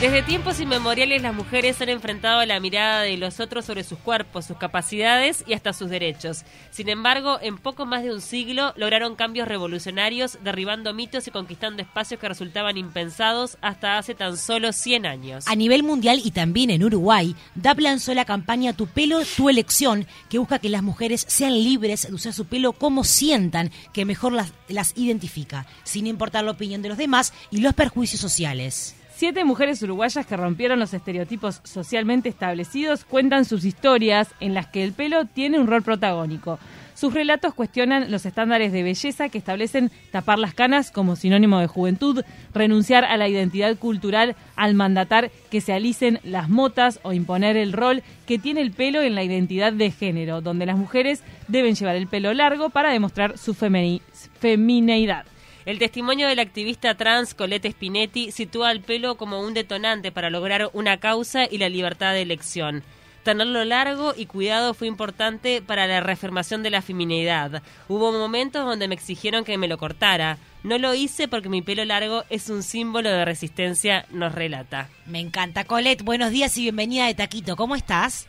[0.00, 4.46] Desde tiempos inmemoriales las mujeres han enfrentado la mirada de los otros sobre sus cuerpos,
[4.46, 6.44] sus capacidades y hasta sus derechos.
[6.70, 11.82] Sin embargo, en poco más de un siglo lograron cambios revolucionarios, derribando mitos y conquistando
[11.82, 15.44] espacios que resultaban impensados hasta hace tan solo 100 años.
[15.46, 20.06] A nivel mundial y también en Uruguay, DAP lanzó la campaña Tu pelo, tu elección,
[20.30, 24.32] que busca que las mujeres sean libres de usar su pelo como sientan, que mejor
[24.32, 28.96] las, las identifica, sin importar la opinión de los demás y los perjuicios sociales.
[29.20, 34.82] Siete mujeres uruguayas que rompieron los estereotipos socialmente establecidos cuentan sus historias en las que
[34.82, 36.58] el pelo tiene un rol protagónico.
[36.94, 41.66] Sus relatos cuestionan los estándares de belleza que establecen tapar las canas como sinónimo de
[41.66, 42.24] juventud,
[42.54, 47.74] renunciar a la identidad cultural al mandatar que se alicen las motas o imponer el
[47.74, 51.96] rol que tiene el pelo en la identidad de género, donde las mujeres deben llevar
[51.96, 55.26] el pelo largo para demostrar su femineidad.
[55.70, 60.68] El testimonio del activista trans Colette Spinetti sitúa al pelo como un detonante para lograr
[60.72, 62.82] una causa y la libertad de elección.
[63.22, 67.62] Tenerlo largo y cuidado fue importante para la reafirmación de la feminidad.
[67.86, 70.38] Hubo momentos donde me exigieron que me lo cortara.
[70.64, 74.88] No lo hice porque mi pelo largo es un símbolo de resistencia, nos relata.
[75.06, 76.02] Me encanta, Colette.
[76.02, 77.54] Buenos días y bienvenida de Taquito.
[77.54, 78.26] ¿Cómo estás?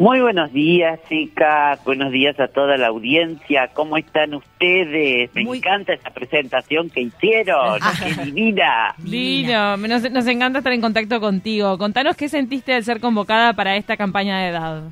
[0.00, 1.78] Muy buenos días, chicas.
[1.84, 3.68] Buenos días a toda la audiencia.
[3.74, 5.28] ¿Cómo están ustedes?
[5.34, 7.78] Me encanta esta presentación que hicieron.
[8.02, 8.94] ¡Qué divina!
[8.96, 9.76] Divino.
[9.76, 11.76] Nos, nos, encanta estar en contacto contigo.
[11.76, 14.84] Contanos qué sentiste al ser convocada para esta campaña de edad.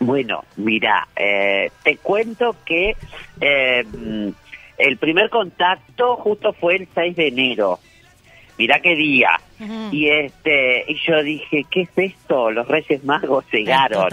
[0.00, 2.96] Bueno, mira, eh, te cuento que
[3.40, 3.84] eh,
[4.76, 7.78] el primer contacto justo fue el 6 de enero
[8.60, 9.40] mirá qué día.
[9.90, 12.50] Y este y yo dije, ¿qué es esto?
[12.50, 14.08] Los Reyes Magos llegaron.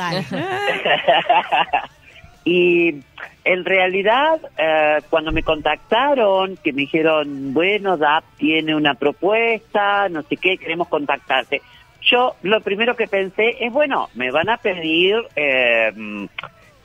[2.45, 2.95] y
[3.43, 10.23] en realidad, eh, cuando me contactaron, que me dijeron, bueno, DAP tiene una propuesta, no
[10.23, 11.61] sé qué, queremos contactarte.
[12.01, 15.91] Yo lo primero que pensé es, bueno, me van a pedir eh,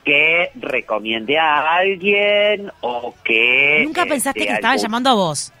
[0.03, 3.83] que recomiende a alguien o que...
[3.85, 5.53] Nunca pensaste que estaban llamando a vos.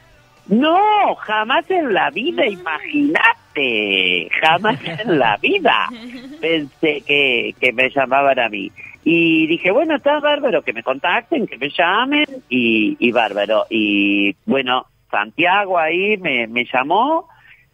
[0.47, 5.87] No, jamás en la vida, imagínate, jamás en la vida
[6.41, 8.71] pensé que, que me llamaban a mí.
[9.05, 13.65] Y dije, bueno, está bárbaro, que me contacten, que me llamen, y, y bárbaro.
[13.69, 17.27] Y bueno, Santiago ahí me, me llamó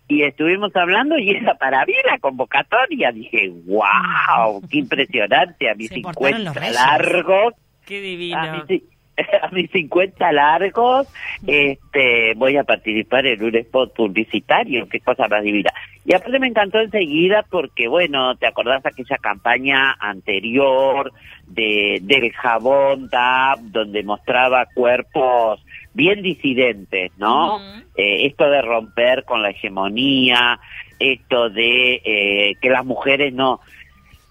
[0.07, 3.11] y estuvimos hablando y era para mí la convocatoria.
[3.11, 7.53] Dije, wow, qué impresionante, a mis 50 largos.
[7.85, 8.37] Qué divino.
[8.37, 8.83] a mis
[9.71, 11.07] 50 largos,
[11.45, 15.71] este, voy a participar en un spot publicitario, qué cosa más divina.
[16.05, 21.11] Y aparte me encantó enseguida porque, bueno, ¿te acordás de aquella campaña anterior
[21.47, 25.63] de, del jabón DAP, donde mostraba cuerpos
[25.93, 27.59] bien disidentes, ¿no?
[27.95, 30.59] Eh, esto de romper con la hegemonía,
[30.99, 33.59] esto de eh, que las mujeres no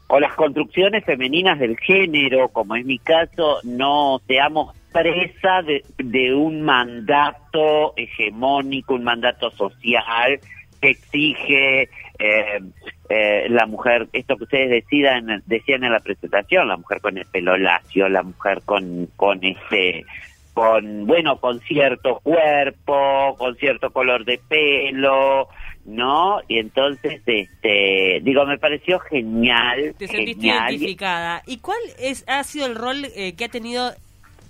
[0.08, 6.62] o las construcciones femeninas del género, como es mi caso, no seamos presa de, un
[6.62, 10.40] mandato hegemónico, un mandato social
[10.80, 11.82] que exige
[12.18, 12.60] eh,
[13.10, 17.26] eh, la mujer, esto que ustedes decidan, decían en la presentación, la mujer con el
[17.26, 20.04] pelo lacio, la mujer con, con este
[20.54, 25.48] con bueno con cierto cuerpo con cierto color de pelo
[25.88, 32.44] no y entonces este digo me pareció genial te sentiste identificada y cuál es ha
[32.44, 33.92] sido el rol eh, que ha tenido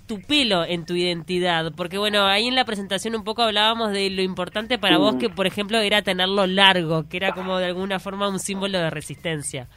[0.09, 1.71] tu pelo en tu identidad?
[1.77, 5.29] Porque bueno, ahí en la presentación un poco hablábamos de lo importante para vos que,
[5.29, 9.67] por ejemplo, era tenerlo largo, que era como de alguna forma un símbolo de resistencia.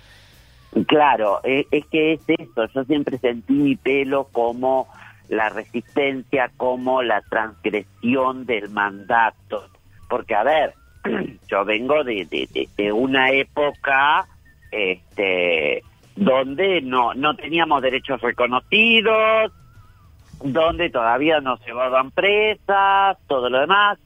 [0.87, 4.89] Claro, e, es, que es eso, yo siempre sentí mi pelo como
[5.29, 9.69] la resistencia, como la transgresión del mandato.
[10.09, 10.73] Porque, a ver,
[11.49, 14.27] yo vengo de, de, de una época
[14.71, 15.83] este
[16.17, 19.53] donde no no teníamos derechos reconocidos,
[20.43, 23.99] donde todavía no se llevaban presas, todo lo demás.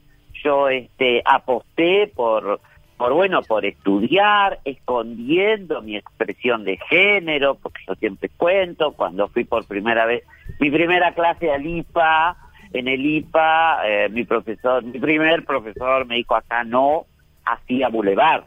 [0.43, 2.59] Yo este aposté por
[2.97, 9.43] por bueno, por estudiar, escondiendo mi expresión de género, porque yo siempre cuento, cuando fui
[9.43, 10.23] por primera vez,
[10.59, 12.35] mi primera clase al IPA,
[12.79, 17.05] en el IPA, eh, mi profesor, mi primer profesor me dijo acá no,
[17.45, 18.43] hacía Boulevard.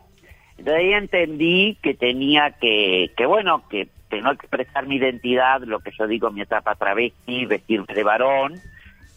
[0.58, 3.88] Entonces ahí entendí que tenía que, que bueno, que
[4.20, 8.54] no expresar mi identidad, lo que yo digo, mi etapa travesti, vestirme de varón,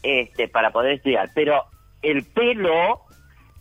[0.04, 1.30] este, para poder estudiar.
[1.33, 1.63] Pero
[2.01, 3.01] el pelo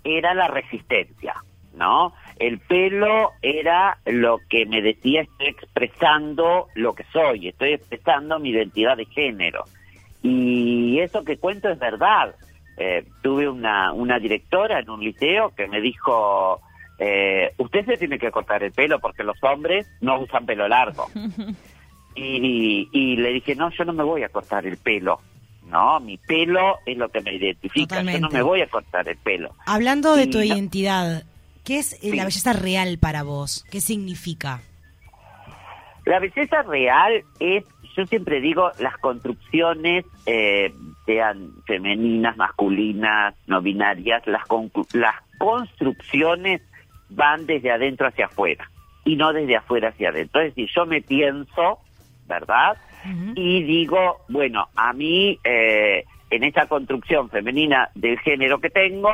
[0.04, 1.34] era la resistencia,
[1.74, 2.12] ¿no?
[2.38, 8.50] El pelo era lo que me decía, estoy expresando lo que soy, estoy expresando mi
[8.50, 9.64] identidad de género.
[10.22, 12.34] Y eso que cuento es verdad.
[12.76, 16.60] Eh, tuve una, una directora en un liceo que me dijo,
[16.98, 21.06] eh, usted se tiene que cortar el pelo porque los hombres no usan pelo largo.
[22.14, 25.20] y, y le dije, no, yo no me voy a cortar el pelo.
[25.72, 28.02] No, mi pelo es lo que me identifica.
[28.02, 29.54] Yo no me voy a cortar el pelo.
[29.64, 30.44] Hablando de tu no.
[30.44, 31.24] identidad,
[31.64, 33.64] ¿qué es la belleza real para vos?
[33.70, 34.60] ¿Qué significa?
[36.04, 37.64] La belleza real es,
[37.96, 40.72] yo siempre digo, las construcciones, eh,
[41.06, 44.42] sean femeninas, masculinas, no binarias, las,
[44.92, 46.62] las construcciones
[47.10, 48.70] van desde adentro hacia afuera
[49.04, 50.40] y no desde afuera hacia adentro.
[50.40, 51.78] Es decir, yo me pienso,
[52.26, 52.76] ¿verdad?
[53.34, 59.12] Y digo, bueno, a mí eh, en esta construcción femenina del género que tengo,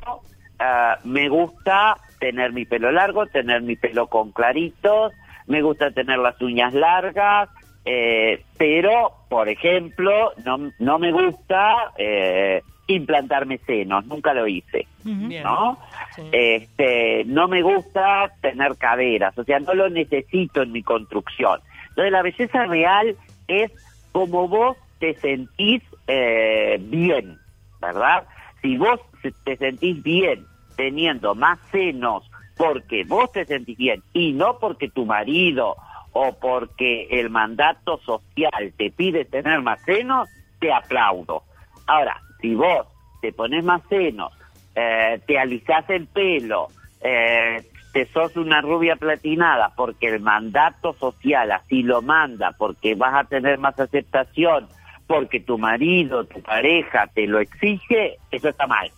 [0.58, 5.14] ah, me gusta tener mi pelo largo, tener mi pelo con claritos,
[5.46, 7.48] me gusta tener las uñas largas,
[7.90, 14.86] eh, pero, por ejemplo, no, no me gusta eh, implantarme senos, nunca lo hice.
[15.04, 15.78] ¿no?
[16.14, 16.22] Sí.
[16.30, 21.60] Este, no me gusta tener caderas, o sea, no lo necesito en mi construcción.
[21.88, 23.72] Entonces, la belleza real es
[24.12, 27.38] como vos te sentís eh, bien,
[27.80, 28.24] ¿verdad?
[28.60, 29.00] Si vos
[29.44, 30.44] te sentís bien
[30.76, 35.76] teniendo más senos porque vos te sentís bien y no porque tu marido
[36.12, 40.28] o porque el mandato social te pide tener más senos,
[40.60, 41.42] te aplaudo.
[41.86, 42.86] Ahora, si vos
[43.20, 44.32] te pones más senos,
[44.74, 46.68] eh, te alisás el pelo,
[47.00, 53.14] eh, te sos una rubia platinada porque el mandato social así lo manda, porque vas
[53.14, 54.68] a tener más aceptación,
[55.06, 58.90] porque tu marido, tu pareja te lo exige, eso está mal.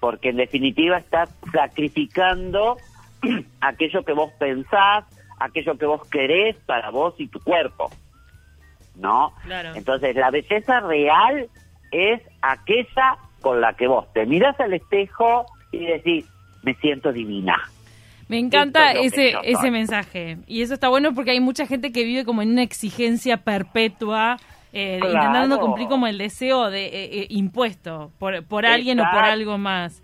[0.00, 2.76] Porque en definitiva estás sacrificando
[3.60, 5.04] aquello que vos pensás,
[5.38, 7.90] aquello que vos querés para vos y tu cuerpo.
[8.96, 9.32] ¿No?
[9.44, 9.72] Claro.
[9.74, 11.48] Entonces, la belleza real
[11.90, 16.26] es aquella con la que vos te mirás al espejo y decís,
[16.62, 17.56] me siento divina.
[18.28, 20.38] Me encanta es ese, ese mensaje.
[20.46, 24.38] Y eso está bueno porque hay mucha gente que vive como en una exigencia perpetua,
[24.72, 25.14] eh, Claro.
[25.14, 26.90] intentando cumplir como el deseo de eh,
[27.20, 30.02] eh, impuesto por, por alguien o por algo más.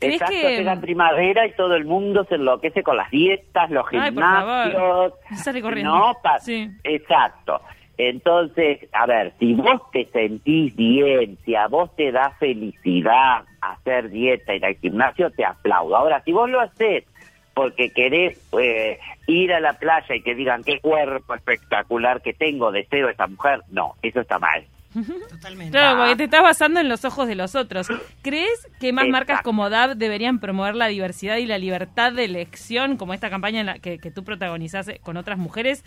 [0.00, 3.84] ¿Crees Exacto, que llega primavera y todo el mundo se enloquece con las dietas, los
[3.92, 5.12] Ay, gimnasios.
[5.36, 5.94] Sale corriendo.
[5.94, 6.70] No, Sí.
[6.84, 7.60] Exacto.
[7.98, 14.08] Entonces, a ver, si vos te sentís bien, si a vos te da felicidad hacer
[14.08, 15.94] dieta, ir al gimnasio, te aplaudo.
[15.94, 17.04] Ahora, si vos lo haces
[17.52, 22.72] porque querés eh, ir a la playa y que digan qué cuerpo espectacular que tengo,
[22.72, 24.64] deseo esa mujer, no, eso está mal.
[25.30, 25.70] Totalmente.
[25.72, 26.00] Claro, Ah.
[26.02, 27.88] porque te estás basando en los ojos de los otros.
[28.22, 32.96] ¿Crees que más marcas como DAB deberían promover la diversidad y la libertad de elección,
[32.96, 35.84] como esta campaña en la que, que tú protagonizás eh, con otras mujeres,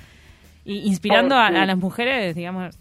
[0.65, 2.79] y inspirando a, a las mujeres, digamos?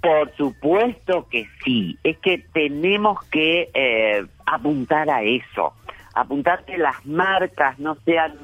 [0.00, 1.98] Por supuesto que sí.
[2.04, 5.72] Es que tenemos que eh, apuntar a eso.
[6.14, 8.34] Apuntar que las marcas no sean,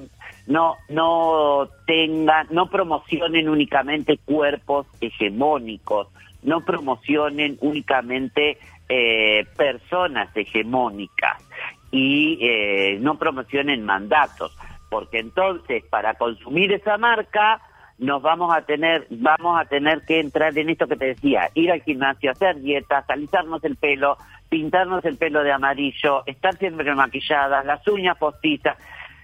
[0.47, 6.09] no, no tengan, no promocionen únicamente cuerpos hegemónicos,
[6.43, 8.59] no promocionen únicamente
[8.89, 11.43] eh, personas hegemónicas
[11.91, 14.57] y eh, no promocionen mandatos,
[14.89, 17.61] porque entonces para consumir esa marca
[17.99, 21.71] nos vamos a tener, vamos a tener que entrar en esto que te decía, ir
[21.71, 24.17] al gimnasio, hacer dietas, alisarnos el pelo,
[24.49, 28.77] pintarnos el pelo de amarillo, estar siempre maquilladas, las uñas postizas.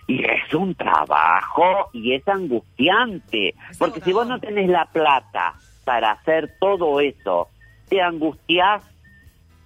[0.07, 5.55] Y es un trabajo y es angustiante, porque si vos no tenés la plata
[5.87, 7.49] para hacer todo eso,
[7.89, 8.83] te angustias,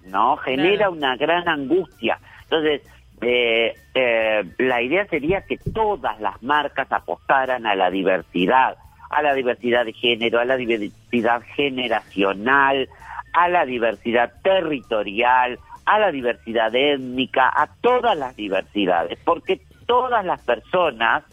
[0.05, 0.37] ¿no?
[0.37, 0.91] Genera Claro.
[0.91, 2.19] una gran angustia.
[2.43, 2.83] Entonces,
[3.21, 8.77] eh, eh, la idea sería que todas las marcas apostaran a la diversidad,
[9.09, 12.87] a la diversidad de género, a la diversidad generacional,
[13.33, 20.39] a la diversidad territorial, a la diversidad étnica, a todas las diversidades, porque todas las
[20.43, 21.23] personas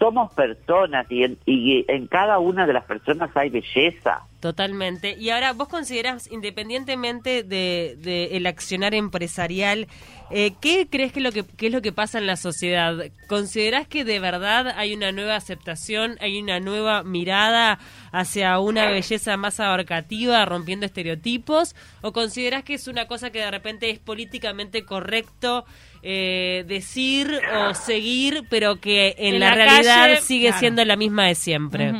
[0.00, 4.22] somos personas y en, y en cada una de las personas hay belleza.
[4.40, 5.14] Totalmente.
[5.18, 9.86] Y ahora, ¿vos considerás, independientemente de, de el accionar empresarial,
[10.30, 12.94] eh, qué crees que lo que, qué es lo que pasa en la sociedad?
[13.28, 17.78] ¿Considerás que de verdad hay una nueva aceptación, hay una nueva mirada
[18.10, 21.76] hacia una belleza más abarcativa, rompiendo estereotipos?
[22.00, 25.66] ¿O considerás que es una cosa que de repente es políticamente correcto
[26.02, 30.60] eh, decir o seguir, pero que en, En la, la realidad calle, sigue claro.
[30.60, 31.92] siendo la misma de siempre?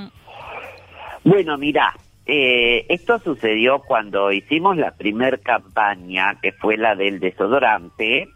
[1.25, 1.95] Bueno, mira,
[2.27, 8.29] eh, esto sucedió cuando hicimos la primer campaña, que fue la del desodorante,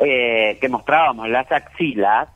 [0.00, 2.28] eh, que mostrábamos las axilas.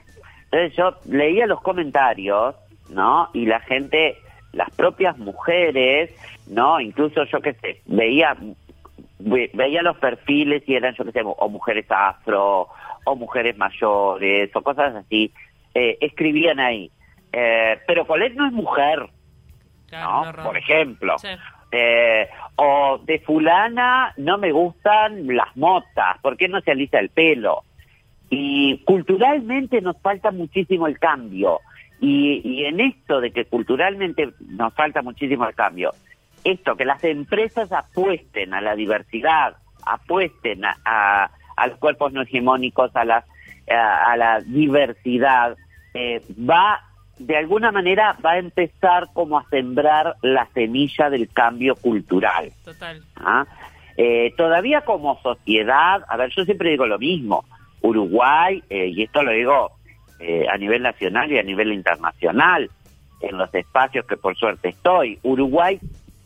[0.44, 2.54] Entonces yo leía los comentarios,
[2.88, 3.28] ¿no?
[3.34, 4.16] Y la gente,
[4.52, 6.10] las propias mujeres,
[6.46, 6.80] ¿no?
[6.80, 8.36] Incluso yo qué sé, veía
[9.20, 12.68] ve- veía los perfiles y eran, yo qué sé, o mujeres afro,
[13.04, 15.32] o mujeres mayores, o cosas así,
[15.74, 16.90] eh, escribían ahí.
[17.32, 19.08] Eh, pero Colette no es mujer,
[19.88, 20.32] Claro, ¿no?
[20.32, 21.18] no, Por ejemplo.
[21.18, 21.28] Sí.
[21.72, 27.10] Eh, o de fulana no me gustan las motas, ¿por qué no se alisa el
[27.10, 27.62] pelo?
[28.28, 31.60] Y culturalmente nos falta muchísimo el cambio.
[32.00, 35.92] Y, y en esto de que culturalmente nos falta muchísimo el cambio,
[36.44, 39.56] esto, que las empresas apuesten a la diversidad,
[39.86, 43.24] apuesten a, a- a los cuerpos no hegemónicos, a, las,
[43.70, 45.56] a, a la diversidad,
[45.92, 46.80] eh, va,
[47.18, 52.50] de alguna manera, va a empezar como a sembrar la semilla del cambio cultural.
[52.64, 53.02] Total.
[53.16, 53.44] ¿ah?
[53.98, 57.44] Eh, todavía como sociedad, a ver, yo siempre digo lo mismo,
[57.82, 59.72] Uruguay, eh, y esto lo digo
[60.18, 62.70] eh, a nivel nacional y a nivel internacional,
[63.20, 65.78] en los espacios que por suerte estoy, Uruguay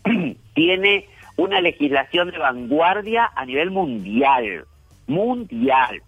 [0.55, 4.65] tiene una legislación de vanguardia a nivel mundial,
[5.07, 6.03] mundial,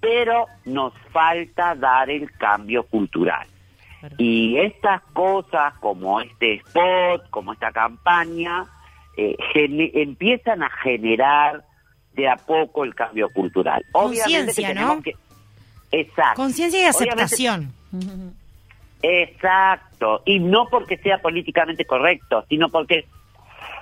[0.00, 3.46] pero nos falta dar el cambio cultural.
[4.18, 8.64] Y estas cosas, como este spot, como esta campaña,
[9.16, 11.64] eh, empiezan a generar
[12.14, 13.82] de a poco el cambio cultural.
[13.92, 15.02] Obviamente que Conciencia, tenemos ¿no?
[15.02, 15.12] que...
[15.92, 16.42] Exacto.
[16.42, 17.72] Conciencia y Obviamente- aceptación.
[19.02, 23.06] Exacto, y no porque sea políticamente correcto, sino porque,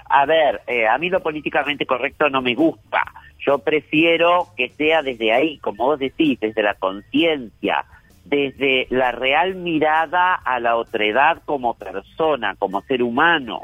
[0.09, 3.05] a ver, eh, a mí lo políticamente correcto no me gusta.
[3.39, 7.85] Yo prefiero que sea desde ahí, como vos decís, desde la conciencia,
[8.25, 13.63] desde la real mirada a la otredad como persona, como ser humano,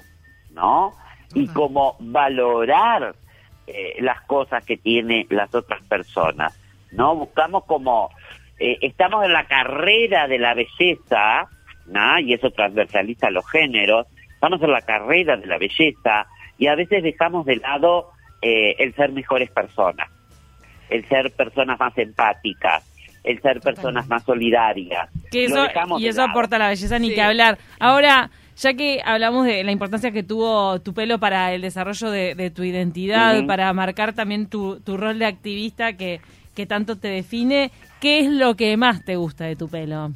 [0.50, 0.92] ¿no?
[1.34, 3.14] Y como valorar
[3.66, 6.58] eh, las cosas que tiene las otras personas,
[6.92, 7.14] ¿no?
[7.14, 8.10] Buscamos como
[8.58, 11.48] eh, estamos en la carrera de la belleza,
[11.86, 12.18] ¿no?
[12.20, 16.26] y eso transversaliza los géneros, estamos en la carrera de la belleza
[16.58, 18.10] y a veces dejamos de lado
[18.42, 20.08] eh, el ser mejores personas,
[20.90, 22.84] el ser personas más empáticas,
[23.24, 25.08] el ser personas más solidarias.
[25.30, 25.66] Que eso,
[25.98, 26.30] y eso lado.
[26.30, 27.14] aporta la belleza ni Sí.
[27.14, 27.58] que hablar.
[27.80, 32.34] Ahora, ya que hablamos de la importancia que tuvo tu pelo para el desarrollo de,
[32.34, 36.20] de tu identidad, para marcar también tu, tu rol de activista que,
[36.56, 37.70] que tanto te define,
[38.00, 40.10] ¿qué es lo que más te gusta de tu pelo?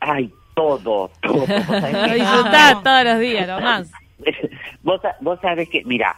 [0.00, 1.46] Ay, todo, todo.
[1.46, 3.92] Lo disfrutás todos los días, lo más.
[4.82, 6.16] vos, vos sabés que, mira,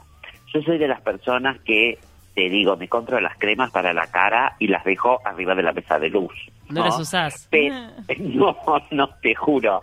[0.55, 1.99] yo soy de las personas que,
[2.35, 5.73] te digo, me compro las cremas para la cara y las dejo arriba de la
[5.73, 6.33] mesa de luz.
[6.69, 7.49] No las usás.
[7.51, 7.71] Pe-
[8.21, 8.57] no,
[8.93, 9.83] no, te juro.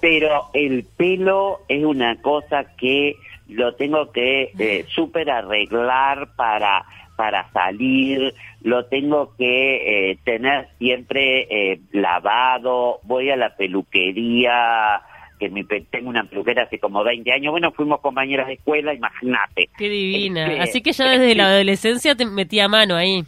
[0.00, 3.16] Pero el pelo es una cosa que
[3.48, 6.84] lo tengo que eh, súper arreglar para,
[7.20, 15.02] para salir, lo tengo que eh, tener siempre eh, lavado, voy a la peluquería,
[15.38, 19.68] que mi tengo una peluquera hace como 20 años, bueno, fuimos compañeras de escuela, imagínate.
[19.76, 20.46] Qué divina.
[20.46, 23.22] Este, Así que ya desde la adolescencia te metía mano ahí.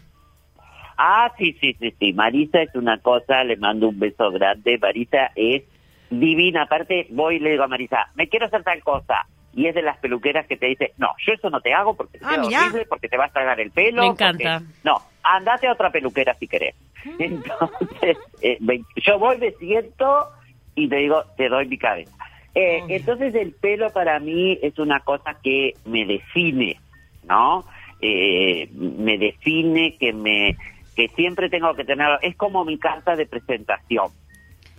[0.97, 2.15] Ah, sí, sí, sí, sí.
[2.15, 4.79] Marisa es una cosa, le mando un beso grande.
[4.81, 5.65] Marisa es
[6.09, 6.63] divina.
[6.63, 9.27] Aparte, voy y le digo a Marisa, me quiero hacer tal cosa.
[9.55, 12.19] Y es de las peluqueras que te dice, no, yo eso no te hago porque
[12.19, 12.61] te Ah, queda mirá.
[12.63, 14.03] horrible, porque te vas a tragar el pelo.
[14.03, 14.63] Me porque- encanta.
[14.83, 16.75] No, andate a otra peluquera si querés.
[17.19, 20.29] Entonces, eh, me- yo voy, me siento
[20.75, 22.13] y te digo, te doy mi cabeza.
[22.55, 26.79] Eh, entonces el pelo para mí es una cosa que me define,
[27.25, 27.65] ¿no?
[28.01, 30.57] Eh, me define, que me
[30.97, 34.09] que siempre tengo que tener, es como mi carta de presentación.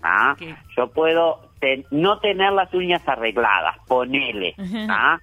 [0.04, 0.36] ¿ah?
[0.78, 4.54] Yo puedo ten- no tener las uñas arregladas, ponele,
[4.90, 5.18] ¿ah?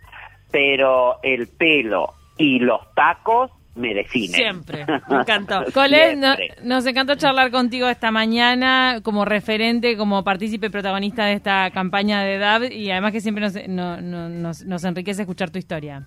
[0.50, 4.34] pero el pelo y los tacos me definen.
[4.34, 4.84] Siempre.
[5.08, 5.64] Me encantó.
[5.74, 11.70] Colette, no- nos encantó charlar contigo esta mañana como referente, como partícipe protagonista de esta
[11.70, 15.58] campaña de DAB y además que siempre nos, no- no- nos, nos enriquece escuchar tu
[15.58, 16.04] historia.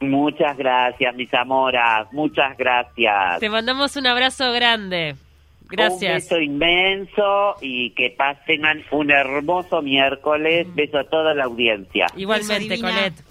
[0.00, 3.38] Muchas gracias, mis amoras, muchas gracias.
[3.40, 5.16] Te mandamos un abrazo grande.
[5.68, 6.24] Un Gracias.
[6.24, 10.66] beso inmenso y que pasen un hermoso miércoles.
[10.74, 12.06] Beso a toda la audiencia.
[12.16, 12.80] Igualmente.
[12.80, 13.25] Colette.